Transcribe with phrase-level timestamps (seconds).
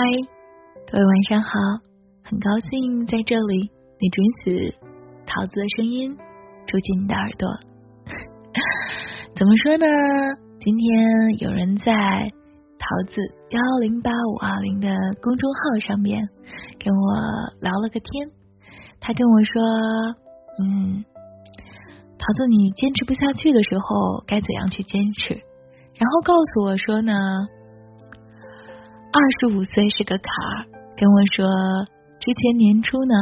[0.00, 0.06] 嗨，
[0.90, 1.50] 各位晚上好，
[2.24, 3.70] 很高兴在这里
[4.00, 4.74] 你准许
[5.26, 6.16] 桃子的声音
[6.66, 7.46] 住进你的耳朵。
[9.36, 9.84] 怎么说呢？
[10.58, 14.88] 今天有人在桃子幺零八五二零的
[15.20, 16.26] 公众号上面
[16.82, 17.12] 跟我
[17.60, 18.30] 聊了个天，
[19.00, 19.62] 他跟我说
[20.64, 21.04] ：“嗯，
[22.16, 25.34] 桃子，你坚持不下去的时候该怎样去坚持？”
[26.00, 27.12] 然后告诉我说呢。
[29.12, 30.24] 二十五岁是个坎
[30.54, 31.44] 儿，跟我说，
[32.20, 33.14] 之前年初呢，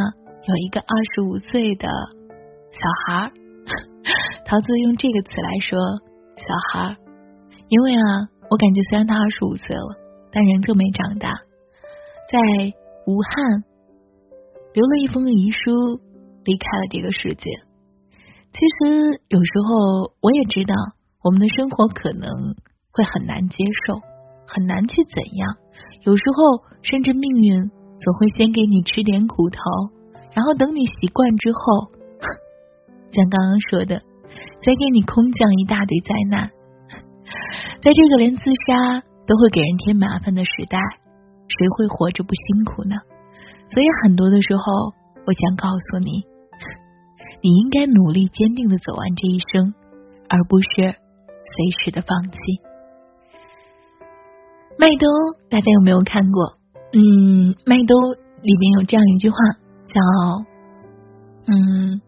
[0.44, 3.32] 有一个二十五岁的小孩儿，
[4.44, 5.78] 桃子用这个词来说
[6.36, 6.96] 小孩儿，
[7.68, 9.96] 因为啊，我感觉虽然他二十五岁了，
[10.30, 11.32] 但人就没长大，
[12.28, 12.38] 在
[13.06, 13.64] 武汉
[14.74, 16.04] 留了一封遗书，
[16.44, 17.48] 离开了这个世界。
[18.52, 20.74] 其实有时候我也知道，
[21.24, 22.28] 我们的生活可能
[22.92, 24.00] 会很难接受，
[24.46, 25.56] 很难去怎样。
[26.04, 29.58] 有时候，甚至命运总会先给你吃点苦头，
[30.32, 31.90] 然后等你习惯之后，
[33.10, 34.00] 像刚刚说的，
[34.64, 36.50] 再给你空降一大堆灾难。
[37.80, 40.78] 在这个连自杀都会给人添麻烦的时代，
[41.48, 42.96] 谁会活着不辛苦呢？
[43.70, 44.94] 所以很多的时候，
[45.26, 46.24] 我想告诉你，
[47.42, 49.74] 你应该努力坚定的走完这一生，
[50.28, 50.68] 而不是
[51.44, 52.38] 随时的放弃。
[54.80, 55.06] 麦兜，
[55.50, 56.54] 大家有没有看过？
[56.92, 57.94] 嗯，麦兜
[58.40, 59.36] 里面有这样一句话，
[59.86, 60.00] 叫
[61.50, 62.00] “嗯，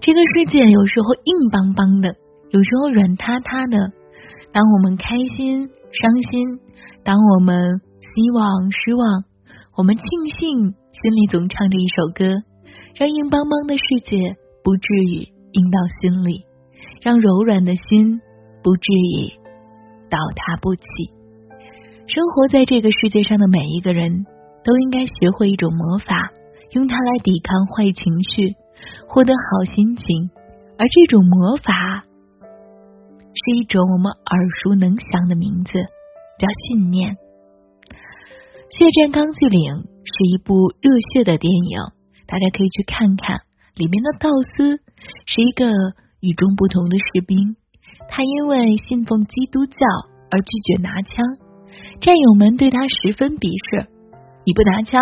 [0.00, 2.16] 这个世界有时候硬邦邦的，
[2.48, 3.76] 有时候软塌塌的。
[4.52, 6.58] 当我们开心、伤心，
[7.04, 9.24] 当我们希望、失望，
[9.76, 10.04] 我们庆
[10.38, 12.24] 幸，心里总唱着一首歌，
[12.96, 16.46] 让硬邦邦的世界不至于硬到心里，
[17.02, 18.18] 让柔软的心
[18.64, 19.28] 不至于
[20.08, 20.80] 倒塌不起。”
[22.12, 24.26] 生活在这个世界上的每一个人
[24.64, 26.32] 都应该学会一种魔法，
[26.72, 28.56] 用它来抵抗坏情绪，
[29.06, 30.28] 获得好心情。
[30.76, 32.02] 而这种魔法
[33.30, 35.78] 是一种我们耳熟能详的名字，
[36.36, 37.14] 叫信念。
[38.74, 39.60] 《血战钢锯岭》
[40.02, 41.78] 是一部热血的电影，
[42.26, 43.42] 大家可以去看看。
[43.76, 44.82] 里面的道斯
[45.26, 45.70] 是一个
[46.18, 47.54] 与众不同的士兵，
[48.08, 49.78] 他因为信奉基督教
[50.32, 51.22] 而拒绝拿枪。
[52.00, 53.86] 战友们对他十分鄙视，
[54.44, 55.00] 你不拿枪，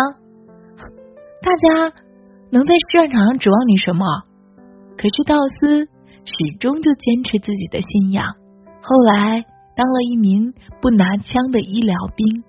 [1.41, 1.95] 大家
[2.51, 4.03] 能在战场上指望你什么？
[4.99, 5.87] 可是道斯
[6.27, 8.35] 始终就坚持自己的信仰，
[8.83, 9.45] 后来
[9.75, 12.43] 当了一名不拿枪的医疗兵。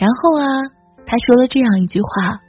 [0.00, 0.64] 然后啊，
[1.04, 2.40] 他说了这样一句话：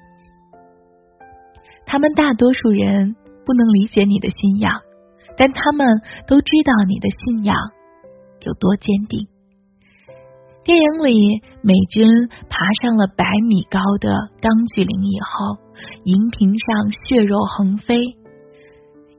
[1.86, 3.16] 他们大多数人
[3.46, 4.72] 不能理解你的信仰，
[5.36, 5.86] 但他们
[6.28, 7.58] 都知道你的信仰
[8.40, 9.28] 有多坚定。
[10.66, 12.08] 电影里，美军
[12.50, 14.10] 爬上了百米高的
[14.42, 15.62] 钢锯岭以后，
[16.06, 17.96] 荧屏上血肉横飞。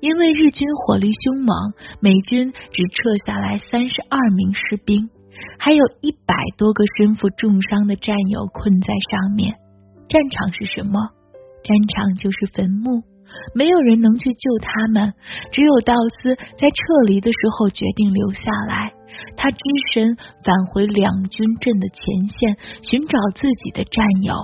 [0.00, 1.56] 因为日军火力凶猛，
[2.00, 5.08] 美军只撤下来三十二名士兵，
[5.56, 9.54] 还有一百多个身负重伤的战友困在上面。
[10.08, 10.98] 战场是什么？
[11.62, 13.04] 战场就是坟墓，
[13.54, 15.14] 没有人能去救他们。
[15.52, 16.76] 只有道斯在撤
[17.06, 18.92] 离的时候决定留下来。
[19.36, 19.58] 他只
[19.92, 24.34] 身返回两军阵的前线，寻找自己的战友。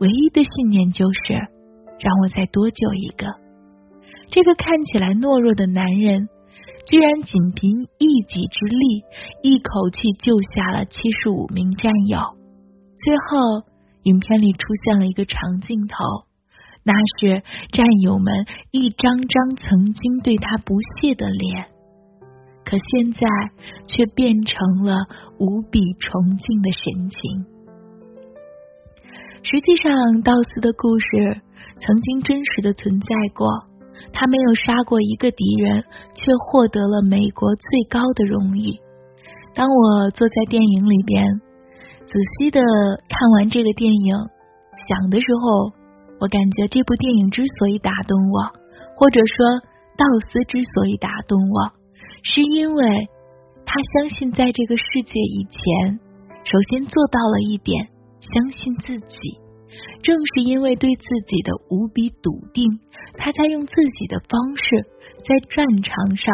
[0.00, 3.26] 唯一的信念就是让我再多救一个。
[4.28, 6.28] 这个看起来懦弱的男人，
[6.88, 9.04] 居然仅凭一己之力，
[9.42, 12.18] 一口气救下了七十五名战友。
[12.98, 13.66] 最后，
[14.04, 15.96] 影片里出现了一个长镜头，
[16.84, 18.34] 那是战友们
[18.70, 21.66] 一张张曾经对他不屑的脸。
[22.64, 23.26] 可现在
[23.86, 24.94] 却变成了
[25.38, 27.46] 无比崇敬的神情。
[29.42, 31.42] 实际上，道斯的故事
[31.80, 33.46] 曾经真实的存在过。
[34.14, 35.82] 他没有杀过一个敌人，
[36.14, 38.78] 却获得了美国最高的荣誉。
[39.54, 41.24] 当我坐在电影里边，
[42.06, 44.12] 仔细的看完这个电影，
[44.86, 45.72] 想的时候，
[46.22, 48.54] 我感觉这部电影之所以打动我，
[48.94, 49.58] 或者说
[49.98, 51.74] 道斯之所以打动我。
[52.22, 53.08] 是因为
[53.66, 55.98] 他相信，在这个世界以前，
[56.44, 57.90] 首先做到了一点，
[58.20, 59.18] 相信自己。
[60.04, 62.70] 正是因为对自己的无比笃定，
[63.18, 64.62] 他才用自己的方式
[65.26, 66.26] 在战场上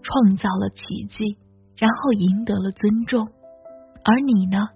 [0.00, 1.36] 创造了奇迹，
[1.76, 3.28] 然后赢得了尊重。
[4.04, 4.68] 而你呢，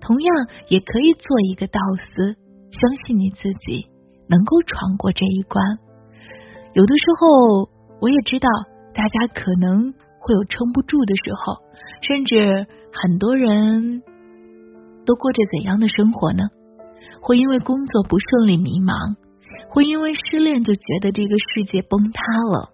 [0.00, 2.36] 同样也可以做一个道斯，
[2.70, 3.88] 相信你自己
[4.28, 5.78] 能够闯过这一关。
[6.74, 7.70] 有的时候，
[8.00, 8.48] 我也知道。
[8.94, 11.62] 大家可能会有撑不住的时候，
[12.02, 14.02] 甚至很多人
[15.06, 16.42] 都过着怎样的生活呢？
[17.20, 19.14] 会因为工作不顺利迷茫，
[19.68, 22.70] 会因为失恋就觉得这个世界崩塌了，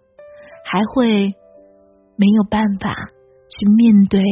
[0.64, 1.34] 还会
[2.16, 2.94] 没有办法
[3.50, 4.22] 去面对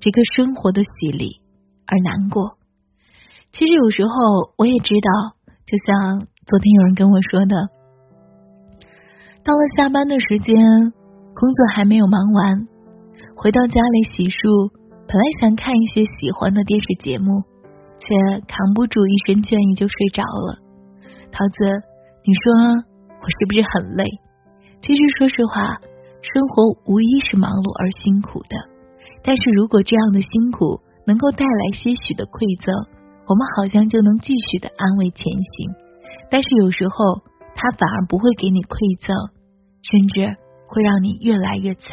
[0.00, 1.42] 这个生活的洗礼
[1.86, 2.58] 而难过。
[3.52, 5.36] 其实有时候我也知道，
[5.66, 7.68] 就像昨天有人跟我说的，
[9.44, 10.56] 到了下班的时间，
[11.34, 12.68] 工作还没有忙完，
[13.36, 14.70] 回到家里洗漱，
[15.06, 17.44] 本来想看一些喜欢的电视节目。
[18.00, 18.16] 却
[18.48, 20.56] 扛不住一身倦意就睡着了。
[21.28, 21.68] 桃子，
[22.24, 22.80] 你说
[23.20, 24.08] 我是不是很累？
[24.80, 25.76] 其实说实话，
[26.24, 28.56] 生活无疑是忙碌而辛苦的。
[29.20, 32.72] 但是如果这样的辛苦能够带来些许的馈赠，
[33.30, 35.70] 我们好像就能继续的安慰前行。
[36.32, 37.22] 但是有时候，
[37.54, 38.74] 它反而不会给你馈
[39.06, 39.14] 赠，
[39.86, 40.34] 甚至
[40.66, 41.86] 会让你越来越惨。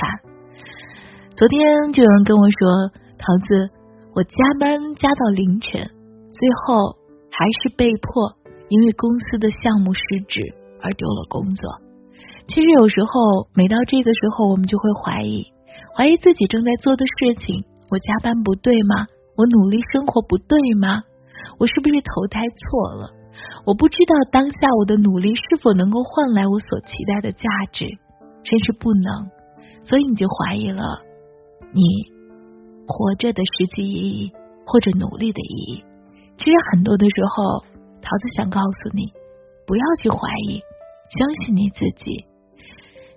[1.38, 2.90] 昨天就有人跟我说，
[3.22, 3.70] 桃子，
[4.18, 5.78] 我加班加到凌晨。
[6.34, 6.98] 最后
[7.30, 8.34] 还是被迫
[8.70, 10.42] 因为公司的项目失职
[10.82, 11.70] 而丢了工作。
[12.50, 15.46] 其实有时候，每到这个时候，我们就会怀疑，
[15.94, 17.62] 怀疑自己正在做的事情：
[17.94, 19.06] 我加班不对吗？
[19.38, 21.06] 我努力生活不对吗？
[21.60, 23.10] 我是不是投胎错了？
[23.66, 27.86] 我不知道当下我的努力是否能够换来我所期待的价值，
[28.44, 29.30] 甚至不能，
[29.82, 31.02] 所以你就怀疑了
[31.74, 31.82] 你
[32.88, 34.32] 活着的实际意义，
[34.66, 35.84] 或者努力的意义。
[36.38, 37.66] 其实很多的时候，
[38.02, 39.12] 桃子想告诉你，
[39.66, 40.18] 不要去怀
[40.48, 40.62] 疑，
[41.10, 42.26] 相信你自己。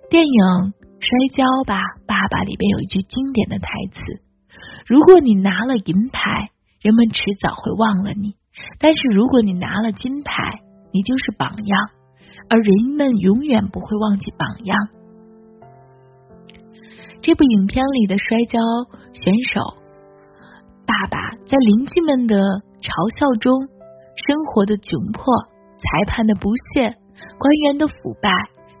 [0.09, 0.33] 电影
[0.99, 4.01] 《摔跤吧，爸爸》里边有一句经典的台词
[4.85, 6.51] ：“如果你拿了银牌，
[6.81, 8.33] 人们迟早会忘了你；
[8.79, 10.33] 但是如果你拿了金牌，
[10.91, 11.89] 你就是榜样，
[12.49, 14.77] 而人们永远不会忘记榜样。”
[17.21, 18.59] 这部影片里的摔跤
[19.13, 19.77] 选手
[20.87, 22.35] 爸爸在邻居们的。
[22.81, 23.53] 嘲笑中，
[24.17, 25.21] 生活的窘迫，
[25.77, 26.97] 裁判的不屑，
[27.37, 28.33] 官员的腐败，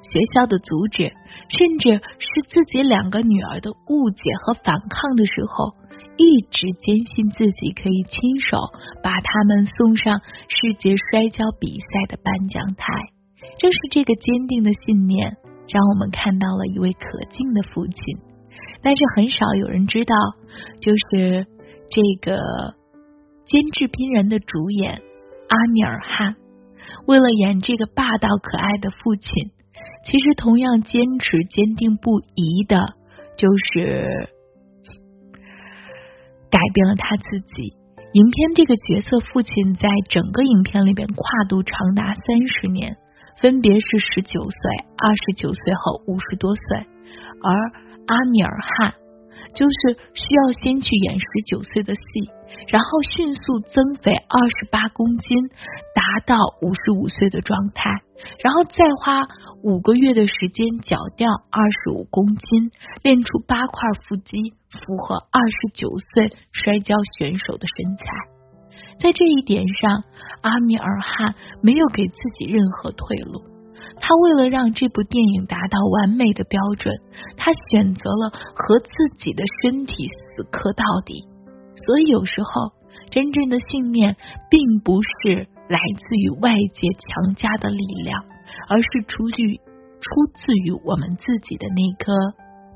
[0.09, 1.13] 学校的阻止，
[1.53, 5.77] 甚至是自己两个女儿的误解和反抗的时候，
[6.17, 8.57] 一直坚信自己可以亲手
[9.03, 12.85] 把他们送上世界摔跤比赛的颁奖台。
[13.59, 15.37] 正是这个坚定的信念，
[15.67, 18.17] 让我们看到了一位可敬的父亲。
[18.81, 20.15] 但是很少有人知道，
[20.79, 21.47] 就是
[21.89, 22.79] 这个。
[23.43, 25.01] 监制兵人的主演
[25.49, 26.35] 阿米尔汗，
[27.05, 29.51] 为了演这个霸道可爱的父亲，
[30.05, 32.77] 其实同样坚持坚定不移的，
[33.37, 34.29] 就是
[36.51, 37.73] 改变了他自己。
[38.13, 42.97] 影片这个角色父亲在整个影片里边跨度长达三十年，
[43.41, 44.59] 分别是十九岁、
[44.97, 46.85] 二十九岁和五十多岁，
[47.41, 47.49] 而
[48.05, 48.93] 阿米尔汗
[49.55, 52.01] 就是需要先去演十九岁的戏。
[52.67, 55.49] 然后迅速增肥二十八公斤，
[55.95, 57.89] 达到五十五岁的状态，
[58.43, 59.23] 然后再花
[59.63, 62.69] 五个月的时间减掉二十五公斤，
[63.01, 68.05] 练出八块腹肌，符合二十九岁摔跤选手的身材。
[68.99, 70.03] 在这一点上，
[70.41, 73.43] 阿米尔汗没有给自己任何退路。
[73.99, 76.93] 他为了让这部电影达到完美的标准，
[77.37, 81.21] 他选择了和自己的身体死磕到底。
[81.75, 82.73] 所以有时候，
[83.09, 84.15] 真正的信念
[84.49, 88.23] 并不是来自于外界强加的力量，
[88.69, 92.11] 而是出于出自于我们自己的那颗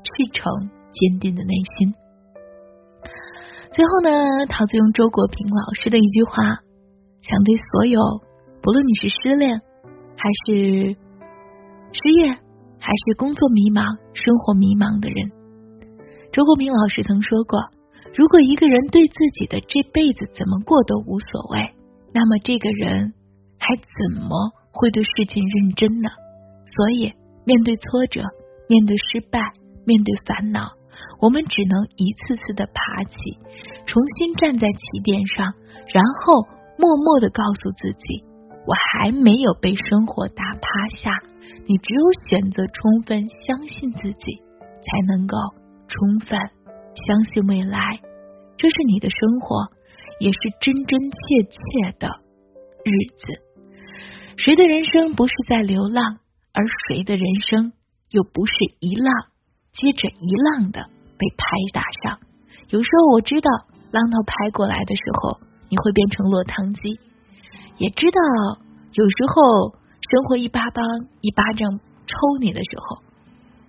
[0.02, 1.94] 赤诚坚定的内心。
[3.72, 6.60] 最后呢，桃子用周国平老师的一句话，
[7.20, 8.00] 想对所有
[8.62, 9.60] 不论你是失恋，
[10.16, 10.96] 还是
[11.92, 12.32] 失业，
[12.80, 13.84] 还是工作迷茫、
[14.14, 15.30] 生活迷茫的人，
[16.32, 17.60] 周国平老师曾说过。
[18.16, 21.60] 如果一个人对自己的这辈子怎么过都无所谓，
[22.14, 23.12] 那么这个人
[23.58, 24.32] 还怎么
[24.72, 26.08] 会对事情认真呢？
[26.64, 27.12] 所以，
[27.44, 28.22] 面对挫折，
[28.70, 29.52] 面对失败，
[29.84, 30.72] 面对烦恼，
[31.20, 33.16] 我们只能一次次的爬起，
[33.86, 35.54] 重新站在起点上，
[35.92, 36.42] 然后
[36.78, 38.24] 默默的告诉自己：
[38.66, 41.10] 我还没有被生活打趴下。
[41.68, 44.36] 你只有选择充分相信自己，
[44.82, 45.36] 才能够
[45.88, 46.38] 充分
[46.94, 47.98] 相信未来。
[48.56, 49.66] 这是你的生活，
[50.20, 52.08] 也是真真切切的
[52.84, 53.42] 日子。
[54.36, 56.18] 谁的人生不是在流浪，
[56.52, 57.72] 而谁的人生
[58.10, 59.12] 又不是一浪
[59.72, 62.18] 接着一浪的被拍打上？
[62.68, 63.50] 有时候我知道，
[63.90, 66.98] 浪头拍过来的时候，你会变成落汤鸡；
[67.78, 68.20] 也知道，
[68.92, 69.78] 有时候
[70.10, 70.82] 生活一巴掌
[71.20, 73.02] 一巴掌抽你的时候，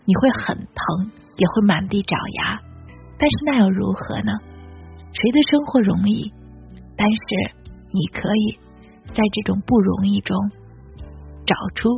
[0.06, 2.60] 你会很疼，也会满地找牙。
[3.20, 4.32] 但是那又如何呢？
[5.13, 6.32] 谁的生活容易？
[6.96, 7.56] 但是
[7.92, 8.60] 你可以
[9.08, 10.36] 在这种不容易中
[11.46, 11.89] 找出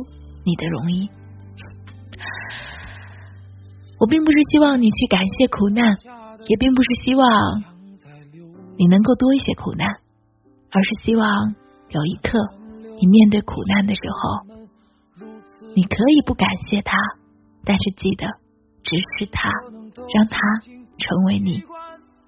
[0.44, 1.08] 你的容易。
[4.00, 5.84] 我并不是希望你去感谢苦难，
[6.48, 7.62] 也并不是希望
[8.78, 9.86] 你能够多一些苦难，
[10.72, 11.54] 而是希望
[11.90, 12.38] 有一刻
[12.98, 15.26] 你面对苦难的时候，
[15.76, 16.96] 你可以不感谢他，
[17.62, 18.26] 但是记得
[18.82, 19.50] 直视他，
[20.14, 21.62] 让他成为你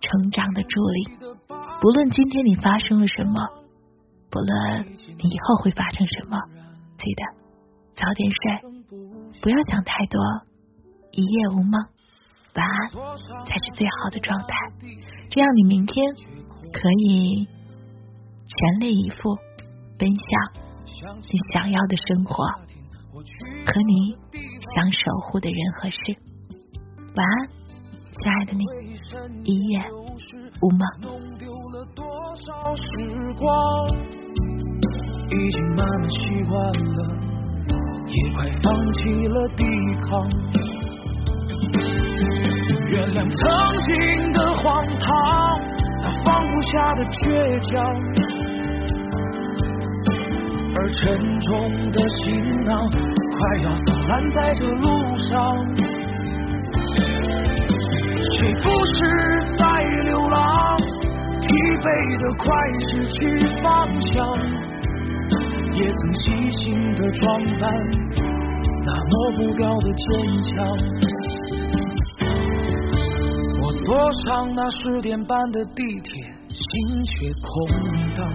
[0.01, 1.09] 成长的助力。
[1.81, 3.49] 不论今天你发生了什么，
[4.31, 6.37] 不论你以后会发生什么，
[6.99, 7.25] 记得
[7.95, 10.21] 早点睡，不要想太多，
[11.13, 11.73] 一夜无梦，
[12.55, 12.91] 晚安
[13.45, 14.47] 才是最好的状态。
[15.29, 16.13] 这样你明天
[16.73, 17.47] 可以
[18.47, 19.37] 全力以赴
[19.99, 20.53] 奔向
[21.05, 22.45] 你想要的生活
[23.15, 24.17] 和你
[24.75, 25.97] 想守护的人和事。
[27.15, 27.49] 晚安，
[28.11, 28.65] 亲爱的你，
[29.45, 29.81] 一夜
[30.63, 30.81] 无梦。
[35.35, 36.99] 已经慢慢习惯了，
[38.07, 39.65] 也快放弃了抵
[40.05, 40.11] 抗。
[42.91, 43.41] 原谅曾
[43.89, 43.91] 经
[44.33, 45.09] 的荒唐，
[46.03, 47.21] 那放不下的倔
[47.71, 47.71] 强，
[50.75, 51.01] 而沉
[51.41, 51.51] 重
[51.91, 52.21] 的行
[52.65, 55.31] 囊快要腐烂在这路上。
[58.39, 58.99] 谁不是
[59.59, 59.63] 在
[60.05, 60.41] 流浪？
[61.41, 61.49] 疲
[61.83, 61.87] 惫
[62.21, 62.45] 的快
[62.79, 63.19] 失去
[63.63, 63.67] 方
[64.01, 64.13] 向，
[65.75, 66.61] 也曾细心
[66.95, 67.23] 的装
[67.59, 67.63] 扮，
[68.85, 70.03] 那抹不掉的坚
[70.55, 70.59] 强。
[73.93, 77.53] 坐上那十点半的地铁，心却空
[78.17, 78.27] 荡。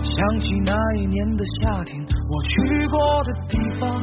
[0.00, 4.00] 想起那一年的夏天，我去过的地方。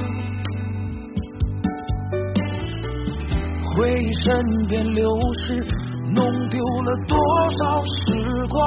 [3.78, 5.10] 回忆身边流
[5.46, 5.66] 逝，
[6.14, 7.18] 弄丢了多
[7.60, 8.60] 少时光？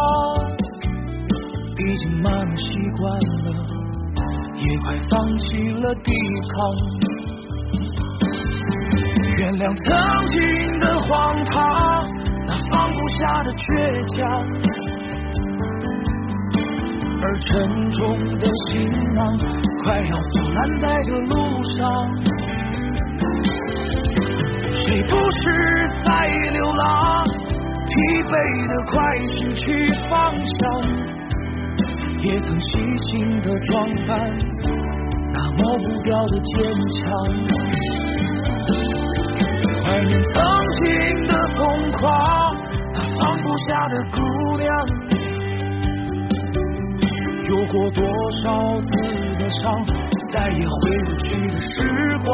[1.81, 2.65] 已经慢慢习
[2.97, 3.13] 惯
[3.45, 3.53] 了，
[4.57, 6.13] 也快放弃了抵
[6.57, 7.04] 抗。
[9.45, 9.93] 原谅曾
[10.29, 10.41] 经
[10.81, 11.53] 的荒唐，
[12.47, 13.63] 那放不下的倔
[14.17, 14.25] 强，
[17.21, 17.53] 而沉
[17.91, 18.01] 重
[18.39, 19.37] 的行囊
[19.85, 21.77] 快要腐烂在这路上。
[24.83, 25.43] 谁不是
[26.07, 26.09] 在
[26.55, 27.23] 流浪？
[27.85, 27.93] 疲
[28.25, 28.33] 惫
[28.67, 28.97] 的快
[29.29, 30.57] 失去方向，
[32.23, 34.11] 也曾细心的装扮，
[35.35, 36.65] 那抹不掉的坚
[37.03, 37.74] 强。
[39.95, 40.43] 怀念曾
[40.83, 42.57] 经的疯狂，
[42.93, 44.19] 那放不下的姑
[44.59, 44.69] 娘，
[47.49, 48.03] 有过多
[48.43, 48.91] 少次
[49.39, 49.87] 的伤，
[50.33, 52.29] 再也回不去的时光。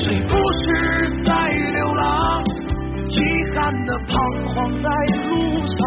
[0.00, 2.42] 谁不是在流浪？
[3.08, 3.20] 遗
[3.54, 4.18] 憾的彷
[4.48, 4.90] 徨在
[5.28, 5.78] 路上，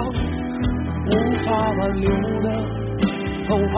[1.05, 1.11] 无
[1.43, 2.09] 法挽留
[2.43, 2.45] 的
[3.45, 3.77] 走吧，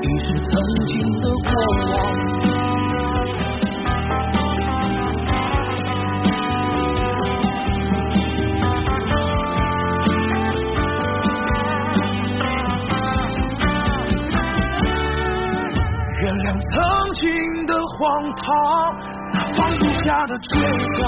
[0.00, 0.50] 已是曾
[0.86, 1.52] 经的过
[1.92, 2.49] 往。
[18.30, 18.46] 的荒唐。
[19.56, 20.48] 放不下的倔
[20.98, 21.00] 强，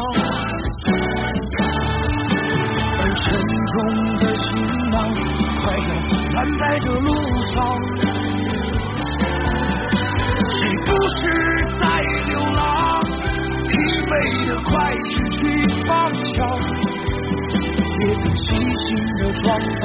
[2.99, 3.23] 而沉
[3.73, 3.75] 重
[4.19, 4.47] 的行
[4.91, 4.95] 囊
[5.61, 5.91] 快要
[6.33, 7.09] 烂在这路
[7.53, 7.55] 上。
[10.51, 10.89] 谁不
[11.19, 11.21] 是
[11.81, 11.83] 在
[12.29, 12.61] 流浪？
[13.69, 13.71] 疲
[14.07, 14.11] 惫
[14.47, 14.71] 的快
[15.11, 15.41] 失去
[15.85, 15.91] 方
[16.35, 16.39] 向，
[18.01, 18.89] 也曾细心
[19.19, 19.45] 的装
[19.81, 19.85] 扮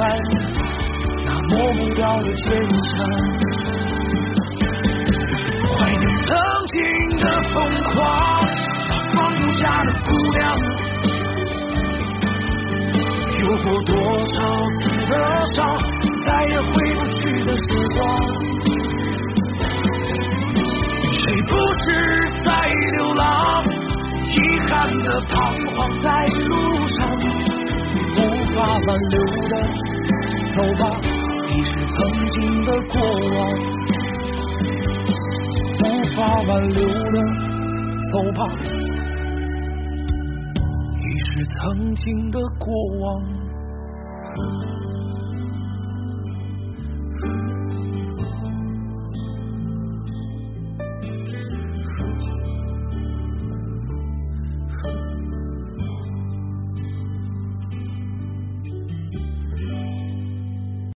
[1.24, 3.57] 那抹不掉的坚强。
[13.62, 14.36] 过多少
[14.74, 15.12] 次的
[15.54, 15.58] 伤，
[16.26, 17.62] 再也回不去的时
[17.96, 17.98] 光。
[21.02, 21.50] 谁不
[21.82, 21.86] 是
[22.44, 22.46] 在
[22.96, 23.22] 流浪？
[24.30, 24.36] 遗
[24.68, 25.32] 憾的彷
[25.74, 26.06] 徨在
[26.46, 26.52] 路
[26.88, 26.98] 上，
[28.16, 28.18] 无
[28.54, 29.16] 法挽留
[29.48, 29.52] 的，
[30.54, 30.82] 走吧，
[31.50, 31.96] 已是曾
[32.28, 32.94] 经的过
[33.34, 33.38] 往。
[35.80, 35.84] 无
[36.16, 37.16] 法挽留的，
[38.12, 38.40] 走吧。
[41.00, 43.37] 已是曾经的过往。
[44.38, 44.77] Bye.